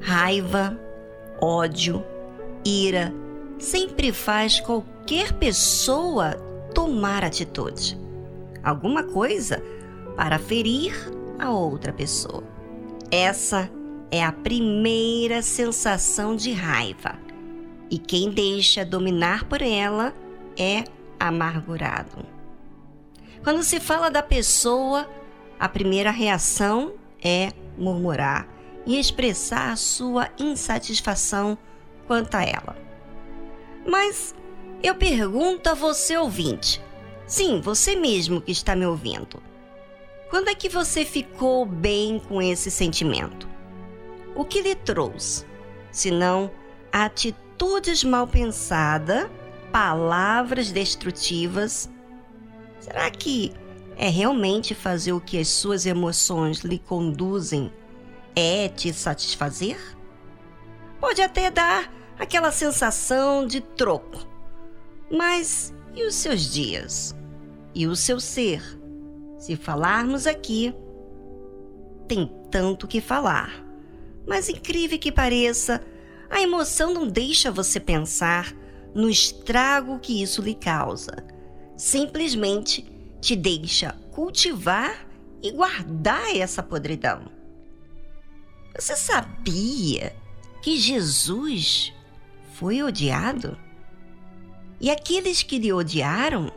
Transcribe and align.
Raiva, 0.00 0.76
ódio, 1.40 2.04
ira 2.64 3.12
sempre 3.58 4.12
faz 4.12 4.58
qualquer 4.58 5.32
pessoa 5.34 6.32
tomar 6.74 7.24
atitude. 7.24 7.96
Alguma 8.62 9.04
coisa 9.04 9.62
para 10.16 10.38
ferir 10.38 10.92
a 11.38 11.52
outra 11.52 11.92
pessoa. 11.92 12.42
Essa 13.10 13.70
é 14.12 14.22
a 14.22 14.30
primeira 14.30 15.40
sensação 15.40 16.36
de 16.36 16.52
raiva. 16.52 17.18
E 17.90 17.98
quem 17.98 18.30
deixa 18.30 18.84
dominar 18.84 19.44
por 19.44 19.62
ela 19.62 20.14
é 20.54 20.84
amargurado. 21.18 22.24
Quando 23.42 23.62
se 23.62 23.80
fala 23.80 24.10
da 24.10 24.22
pessoa, 24.22 25.08
a 25.58 25.66
primeira 25.66 26.10
reação 26.10 26.92
é 27.24 27.52
murmurar 27.78 28.46
e 28.84 29.00
expressar 29.00 29.72
a 29.72 29.76
sua 29.76 30.28
insatisfação 30.38 31.56
quanto 32.06 32.34
a 32.34 32.42
ela. 32.42 32.76
Mas 33.86 34.34
eu 34.82 34.94
pergunto 34.94 35.70
a 35.70 35.74
você 35.74 36.18
ouvinte, 36.18 36.82
sim, 37.26 37.62
você 37.62 37.96
mesmo 37.96 38.42
que 38.42 38.52
está 38.52 38.76
me 38.76 38.84
ouvindo, 38.84 39.42
quando 40.28 40.48
é 40.48 40.54
que 40.54 40.68
você 40.68 41.04
ficou 41.04 41.64
bem 41.64 42.18
com 42.18 42.42
esse 42.42 42.70
sentimento? 42.70 43.52
O 44.34 44.44
que 44.44 44.62
lhe 44.62 44.74
trouxe? 44.74 45.44
Senão 45.90 46.50
atitudes 46.90 48.02
mal 48.02 48.26
pensadas, 48.26 49.28
palavras 49.70 50.72
destrutivas? 50.72 51.90
Será 52.80 53.10
que 53.10 53.52
é 53.96 54.08
realmente 54.08 54.74
fazer 54.74 55.12
o 55.12 55.20
que 55.20 55.38
as 55.38 55.48
suas 55.48 55.86
emoções 55.86 56.60
lhe 56.60 56.78
conduzem 56.78 57.72
é 58.34 58.68
te 58.68 58.92
satisfazer? 58.92 59.78
Pode 60.98 61.20
até 61.20 61.50
dar 61.50 61.92
aquela 62.18 62.50
sensação 62.50 63.46
de 63.46 63.60
troco. 63.60 64.26
Mas 65.10 65.74
e 65.94 66.06
os 66.06 66.14
seus 66.14 66.50
dias? 66.50 67.14
E 67.74 67.86
o 67.86 67.94
seu 67.94 68.18
ser? 68.18 68.62
Se 69.38 69.56
falarmos 69.56 70.26
aqui, 70.26 70.74
tem 72.08 72.30
tanto 72.50 72.86
que 72.86 73.00
falar. 73.00 73.64
Mas 74.26 74.48
incrível 74.48 74.98
que 74.98 75.12
pareça, 75.12 75.84
a 76.30 76.40
emoção 76.40 76.92
não 76.92 77.06
deixa 77.06 77.50
você 77.50 77.78
pensar 77.78 78.54
no 78.94 79.08
estrago 79.08 79.98
que 79.98 80.22
isso 80.22 80.40
lhe 80.42 80.54
causa. 80.54 81.24
Simplesmente 81.76 82.84
te 83.20 83.34
deixa 83.36 83.92
cultivar 84.10 85.06
e 85.42 85.50
guardar 85.50 86.36
essa 86.36 86.62
podridão. 86.62 87.30
Você 88.78 88.96
sabia 88.96 90.14
que 90.62 90.76
Jesus 90.76 91.92
foi 92.54 92.82
odiado? 92.82 93.58
E 94.80 94.90
aqueles 94.90 95.42
que 95.42 95.58
lhe 95.58 95.72
odiaram 95.72 96.50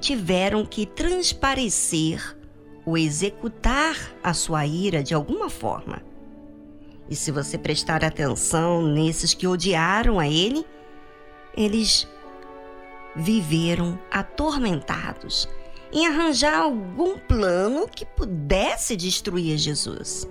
tiveram 0.00 0.64
que 0.64 0.86
transparecer 0.86 2.36
ou 2.86 2.96
executar 2.96 3.96
a 4.22 4.32
sua 4.32 4.66
ira 4.66 5.02
de 5.02 5.14
alguma 5.14 5.50
forma. 5.50 6.02
E 7.10 7.16
se 7.16 7.32
você 7.32 7.58
prestar 7.58 8.04
atenção 8.04 8.80
nesses 8.82 9.34
que 9.34 9.46
odiaram 9.46 10.20
a 10.20 10.28
ele, 10.28 10.64
eles 11.56 12.06
viveram 13.16 13.98
atormentados 14.08 15.48
em 15.92 16.06
arranjar 16.06 16.60
algum 16.60 17.18
plano 17.18 17.88
que 17.88 18.06
pudesse 18.06 18.96
destruir 18.96 19.58
Jesus. 19.58 20.28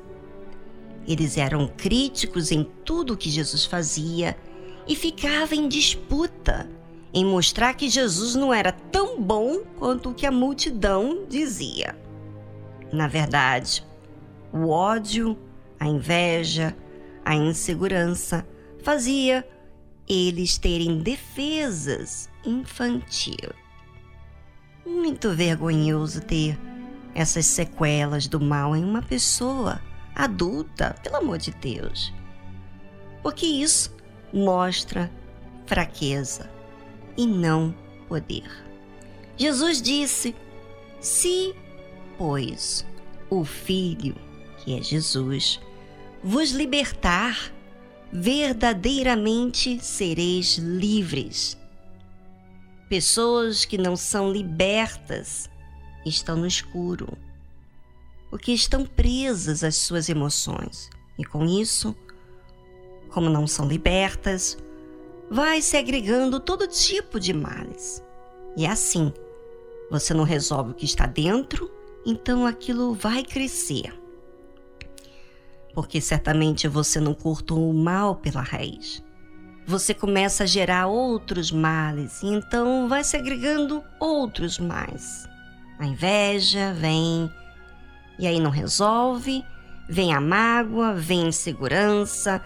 Eles 1.06 1.38
eram 1.38 1.68
críticos 1.68 2.50
em 2.50 2.64
tudo 2.86 3.18
que 3.18 3.30
Jesus 3.30 3.66
fazia 3.66 4.38
e 4.88 4.96
ficavam 4.96 5.58
em 5.58 5.68
disputa 5.68 6.70
em 7.14 7.26
mostrar 7.26 7.74
que 7.74 7.90
Jesus 7.90 8.36
não 8.36 8.54
era 8.54 8.72
tão 8.72 9.22
bom 9.22 9.64
quanto 9.78 10.12
o 10.12 10.14
que 10.14 10.26
a 10.26 10.32
multidão 10.32 11.26
dizia. 11.28 11.98
Na 12.94 13.08
verdade, 13.08 13.86
o 14.54 14.70
ódio, 14.70 15.38
a 15.80 15.88
inveja, 15.88 16.76
a 17.24 17.36
insegurança 17.36 18.46
fazia 18.84 19.48
eles 20.08 20.58
terem 20.58 21.00
defesas 21.00 22.30
infantil. 22.44 23.54
Muito 24.86 25.32
vergonhoso 25.32 26.22
ter 26.22 26.60
essas 27.14 27.46
sequelas 27.46 28.28
do 28.28 28.40
mal 28.40 28.76
em 28.76 28.84
uma 28.84 29.02
pessoa 29.02 29.82
adulta, 30.16 30.96
pelo 31.04 31.18
amor 31.18 31.38
de 31.38 31.52
Deus. 31.52 32.14
Porque 33.22 33.46
isso 33.46 33.96
mostra 34.34 35.12
fraqueza 35.66 36.50
e 37.16 37.28
não 37.28 37.74
poder. 38.08 38.50
Jesus 39.38 39.82
disse: 39.82 40.36
Se, 41.00 41.56
pois, 42.18 42.86
o 43.30 43.46
Filho, 43.46 44.16
que 44.58 44.78
é 44.78 44.82
Jesus, 44.82 45.60
vos 46.24 46.52
libertar, 46.52 47.52
verdadeiramente 48.12 49.84
sereis 49.84 50.58
livres. 50.58 51.58
Pessoas 52.90 53.66
que 53.66 53.78
não 53.78 53.96
são 53.96 54.32
libertas 54.32 55.50
estão 56.06 56.36
no 56.38 56.48
escuro, 56.48 57.18
porque 58.30 58.52
estão 58.52 58.86
presas 58.86 59.64
às 59.64 59.76
suas 59.76 60.10
emoções 60.10 60.90
e 61.18 61.24
com 61.24 61.46
isso, 61.46 61.96
como 63.10 63.30
não 63.30 63.46
são 63.46 63.68
libertas, 63.68 64.58
vai 65.30 65.62
se 65.62 65.78
agregando 65.78 66.40
todo 66.40 66.68
tipo 66.68 67.20
de 67.20 67.34
males. 67.34 68.04
E 68.58 68.66
assim, 68.66 69.14
você 69.92 70.14
não 70.14 70.24
resolve 70.24 70.72
o 70.72 70.74
que 70.74 70.86
está 70.86 71.06
dentro, 71.06 71.70
então 72.06 72.46
aquilo 72.46 72.94
vai 72.94 73.24
crescer. 73.24 73.94
Porque 75.80 76.02
certamente 76.02 76.68
você 76.68 77.00
não 77.00 77.14
cortou 77.14 77.70
o 77.70 77.74
mal 77.74 78.14
pela 78.14 78.42
raiz. 78.42 79.02
Você 79.66 79.94
começa 79.94 80.44
a 80.44 80.46
gerar 80.46 80.88
outros 80.88 81.54
males, 81.54 82.22
e 82.22 82.28
então 82.28 82.90
vai 82.90 83.02
se 83.02 83.16
agregando 83.16 83.82
outros 83.98 84.60
mais. 84.60 85.26
A 85.80 85.86
inveja 85.86 86.74
vem, 86.74 87.32
e 88.20 88.28
aí 88.28 88.42
não 88.42 88.52
resolve, 88.52 89.42
vem 89.88 90.14
a 90.14 90.20
mágoa, 90.20 90.94
vem 90.94 91.24
a 91.24 91.28
insegurança, 91.28 92.44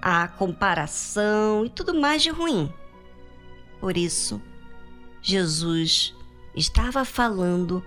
a 0.00 0.28
comparação 0.28 1.66
e 1.66 1.70
tudo 1.70 2.00
mais 2.00 2.22
de 2.22 2.30
ruim. 2.30 2.72
Por 3.80 3.96
isso, 3.96 4.40
Jesus 5.20 6.14
estava 6.54 7.04
falando 7.04 7.84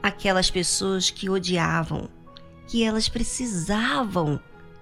aquelas 0.00 0.48
pessoas 0.48 1.10
que 1.10 1.28
odiavam, 1.28 2.08
que 2.68 2.84
elas 2.84 3.08
precisavam 3.08 4.38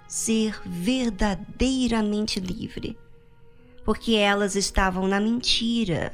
ser 0.09 0.61
verdadeiramente 0.67 2.41
livre, 2.41 2.99
porque 3.85 4.15
elas 4.15 4.57
estavam 4.57 5.07
na 5.07 5.21
mentira, 5.21 6.13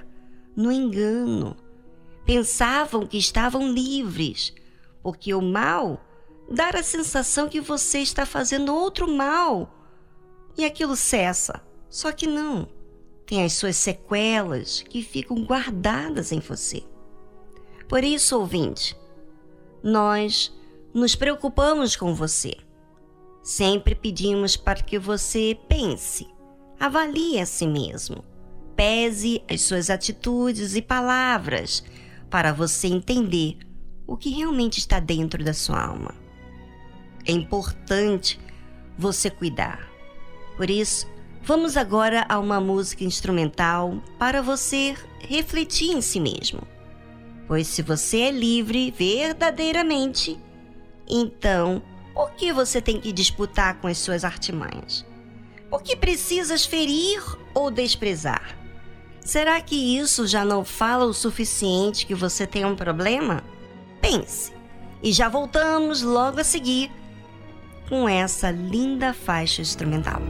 no 0.54 0.70
engano, 0.70 1.56
pensavam 2.24 3.06
que 3.06 3.16
estavam 3.16 3.72
livres, 3.72 4.54
porque 5.02 5.34
o 5.34 5.40
mal 5.40 6.04
dá 6.48 6.68
a 6.68 6.82
sensação 6.82 7.48
que 7.48 7.60
você 7.60 8.00
está 8.00 8.26
fazendo 8.26 8.74
outro 8.74 9.08
mal 9.10 9.74
e 10.56 10.64
aquilo 10.64 10.94
cessa. 10.94 11.62
Só 11.88 12.12
que 12.12 12.26
não. 12.26 12.68
Tem 13.26 13.44
as 13.44 13.54
suas 13.54 13.76
sequelas 13.76 14.82
que 14.82 15.02
ficam 15.02 15.42
guardadas 15.44 16.32
em 16.32 16.40
você. 16.40 16.82
Por 17.88 18.04
isso, 18.04 18.38
ouvinte, 18.38 18.96
nós 19.82 20.52
nos 20.94 21.14
preocupamos 21.14 21.96
com 21.96 22.14
você. 22.14 22.54
Sempre 23.42 23.94
pedimos 23.94 24.56
para 24.56 24.82
que 24.82 24.98
você 24.98 25.58
pense, 25.68 26.26
avalie 26.78 27.40
a 27.40 27.46
si 27.46 27.66
mesmo, 27.66 28.24
pese 28.76 29.42
as 29.50 29.62
suas 29.62 29.90
atitudes 29.90 30.76
e 30.76 30.82
palavras 30.82 31.84
para 32.30 32.52
você 32.52 32.86
entender 32.86 33.58
o 34.06 34.16
que 34.16 34.30
realmente 34.30 34.78
está 34.78 35.00
dentro 35.00 35.42
da 35.44 35.52
sua 35.52 35.82
alma. 35.82 36.14
É 37.26 37.32
importante 37.32 38.38
você 38.96 39.30
cuidar 39.30 39.92
por 40.56 40.70
isso, 40.70 41.08
vamos 41.42 41.76
agora 41.76 42.26
a 42.28 42.38
uma 42.38 42.60
música 42.60 43.04
instrumental 43.04 44.02
para 44.18 44.42
você 44.42 44.94
refletir 45.18 45.90
em 45.90 46.00
si 46.00 46.20
mesmo. 46.20 46.60
Pois 47.48 47.66
se 47.66 47.82
você 47.82 48.20
é 48.20 48.30
livre 48.30 48.90
verdadeiramente, 48.90 50.38
então 51.08 51.82
Por 52.14 52.30
que 52.32 52.52
você 52.52 52.80
tem 52.80 53.00
que 53.00 53.12
disputar 53.12 53.80
com 53.80 53.86
as 53.86 53.98
suas 53.98 54.24
artimanhas? 54.24 55.04
Por 55.70 55.82
que 55.82 55.96
precisas 55.96 56.64
ferir 56.64 57.22
ou 57.54 57.70
desprezar? 57.70 58.56
Será 59.24 59.60
que 59.60 59.96
isso 59.96 60.26
já 60.26 60.44
não 60.44 60.64
fala 60.64 61.04
o 61.04 61.14
suficiente 61.14 62.04
que 62.04 62.14
você 62.14 62.46
tem 62.46 62.64
um 62.64 62.76
problema? 62.76 63.42
Pense. 64.00 64.52
E 65.02 65.12
já 65.12 65.28
voltamos 65.28 66.02
logo 66.02 66.40
a 66.40 66.44
seguir 66.44 66.90
com 67.88 68.08
essa 68.08 68.50
linda 68.50 69.14
faixa 69.14 69.62
instrumental. 69.62 70.20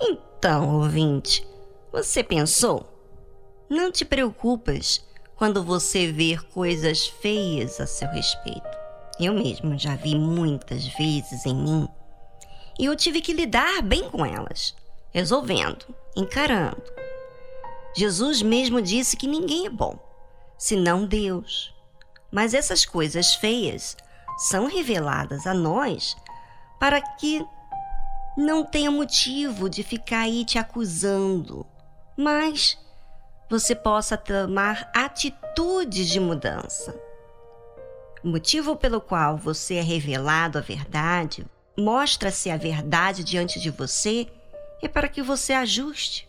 Então, 0.00 0.80
ouvinte, 0.80 1.46
você 1.92 2.24
pensou? 2.24 2.86
Não 3.68 3.92
te 3.92 4.04
preocupas 4.04 5.04
quando 5.36 5.62
você 5.62 6.10
ver 6.10 6.42
coisas 6.48 7.06
feias 7.06 7.80
a 7.80 7.86
seu 7.86 8.08
respeito. 8.08 8.78
Eu 9.18 9.34
mesmo 9.34 9.78
já 9.78 9.94
vi 9.96 10.14
muitas 10.14 10.86
vezes 10.86 11.44
em 11.44 11.54
mim 11.54 11.88
e 12.78 12.86
eu 12.86 12.96
tive 12.96 13.20
que 13.20 13.34
lidar 13.34 13.82
bem 13.82 14.08
com 14.08 14.24
elas, 14.24 14.74
resolvendo, 15.12 15.84
encarando. 16.16 16.82
Jesus 17.94 18.40
mesmo 18.40 18.80
disse 18.80 19.18
que 19.18 19.26
ninguém 19.26 19.66
é 19.66 19.70
bom, 19.70 19.98
senão 20.56 21.04
Deus. 21.04 21.74
Mas 22.32 22.54
essas 22.54 22.86
coisas 22.86 23.34
feias 23.34 23.98
são 24.38 24.66
reveladas 24.66 25.46
a 25.46 25.52
nós 25.52 26.16
para 26.78 27.02
que 27.02 27.44
não 28.36 28.64
tenha 28.64 28.90
motivo 28.90 29.68
de 29.68 29.82
ficar 29.82 30.20
aí 30.20 30.44
te 30.44 30.58
acusando, 30.58 31.66
mas 32.16 32.78
você 33.48 33.74
possa 33.74 34.16
tomar 34.16 34.90
atitudes 34.94 36.08
de 36.08 36.20
mudança. 36.20 36.94
O 38.22 38.28
motivo 38.28 38.76
pelo 38.76 39.00
qual 39.00 39.36
você 39.36 39.76
é 39.76 39.82
revelado 39.82 40.58
a 40.58 40.60
verdade, 40.60 41.44
mostra-se 41.76 42.50
a 42.50 42.56
verdade 42.56 43.24
diante 43.24 43.58
de 43.58 43.70
você, 43.70 44.28
é 44.82 44.86
para 44.86 45.08
que 45.08 45.22
você 45.22 45.52
ajuste. 45.52 46.28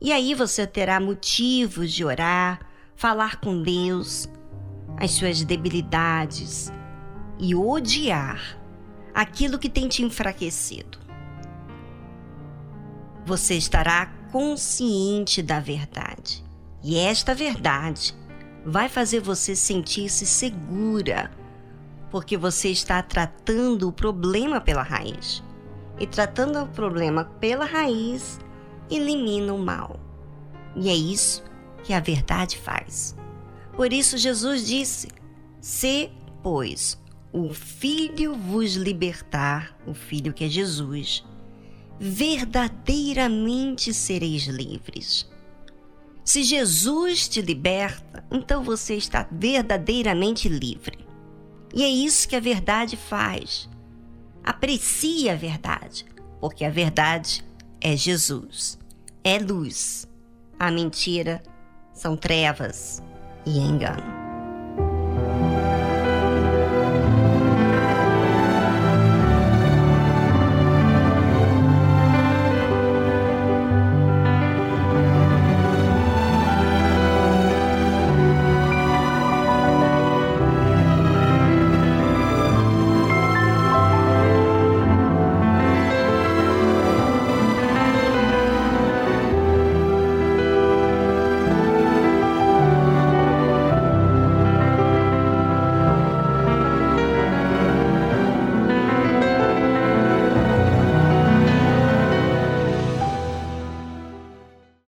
E 0.00 0.12
aí 0.12 0.34
você 0.34 0.66
terá 0.66 1.00
motivos 1.00 1.92
de 1.92 2.04
orar, 2.04 2.60
falar 2.94 3.40
com 3.40 3.62
Deus, 3.62 4.28
as 4.98 5.12
suas 5.12 5.42
debilidades 5.42 6.70
e 7.38 7.54
odiar 7.54 8.58
aquilo 9.16 9.58
que 9.58 9.70
tem 9.70 9.88
te 9.88 10.02
enfraquecido. 10.02 10.98
Você 13.24 13.54
estará 13.54 14.12
consciente 14.30 15.42
da 15.42 15.58
verdade. 15.58 16.44
E 16.84 16.98
esta 16.98 17.34
verdade 17.34 18.14
vai 18.62 18.90
fazer 18.90 19.20
você 19.20 19.56
sentir-se 19.56 20.26
segura, 20.26 21.30
porque 22.10 22.36
você 22.36 22.68
está 22.68 23.02
tratando 23.02 23.88
o 23.88 23.92
problema 23.92 24.60
pela 24.60 24.82
raiz. 24.82 25.42
E 25.98 26.06
tratando 26.06 26.62
o 26.62 26.68
problema 26.68 27.24
pela 27.40 27.64
raiz, 27.64 28.38
elimina 28.90 29.54
o 29.54 29.58
mal. 29.58 29.98
E 30.76 30.90
é 30.90 30.94
isso 30.94 31.42
que 31.82 31.94
a 31.94 32.00
verdade 32.00 32.58
faz. 32.58 33.16
Por 33.72 33.94
isso, 33.94 34.18
Jesus 34.18 34.66
disse: 34.66 35.08
Se, 35.58 36.12
pois, 36.42 36.98
o 37.36 37.52
Filho 37.52 38.34
vos 38.34 38.76
libertar, 38.76 39.76
o 39.86 39.92
Filho 39.92 40.32
que 40.32 40.44
é 40.44 40.48
Jesus, 40.48 41.22
verdadeiramente 42.00 43.92
sereis 43.92 44.46
livres. 44.46 45.28
Se 46.24 46.42
Jesus 46.42 47.28
te 47.28 47.42
liberta, 47.42 48.24
então 48.30 48.64
você 48.64 48.94
está 48.94 49.28
verdadeiramente 49.30 50.48
livre. 50.48 51.06
E 51.74 51.84
é 51.84 51.88
isso 51.88 52.26
que 52.26 52.36
a 52.36 52.40
verdade 52.40 52.96
faz. 52.96 53.68
Aprecie 54.42 55.28
a 55.28 55.34
verdade, 55.34 56.06
porque 56.40 56.64
a 56.64 56.70
verdade 56.70 57.44
é 57.82 57.94
Jesus, 57.94 58.78
é 59.22 59.38
luz. 59.38 60.08
A 60.58 60.70
mentira 60.70 61.42
são 61.92 62.16
trevas 62.16 63.02
e 63.44 63.58
engano. 63.58 64.15